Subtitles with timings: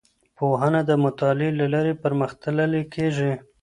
[0.37, 3.33] پوهنه د مطالعې له لارې پرمختللې کیږي.